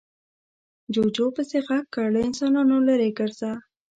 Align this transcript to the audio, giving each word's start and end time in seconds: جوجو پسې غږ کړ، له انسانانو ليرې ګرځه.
جوجو 0.93 1.25
پسې 1.35 1.57
غږ 1.67 1.83
کړ، 1.93 2.05
له 2.15 2.19
انسانانو 2.27 2.75
ليرې 2.87 3.09
ګرځه. 3.19 3.51